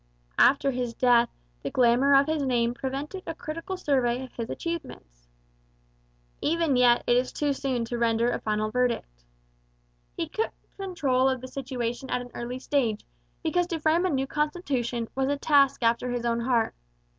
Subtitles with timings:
[0.39, 1.29] After his death
[1.61, 5.27] the glamour of his name prevented a critical survey of his achievements.
[6.41, 9.23] Even yet it is too soon to render a final verdict.
[10.17, 13.05] He took control of the situation at an early stage,
[13.43, 16.73] because to frame a new constitution was a task after his own heart.